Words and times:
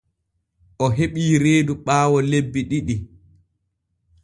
O 0.83 0.85
heɓi 0.97 1.21
reedu 1.43 1.73
ɓaawo 1.85 2.17
lebbi 2.29 2.59
ɗiɗi. 2.69 2.95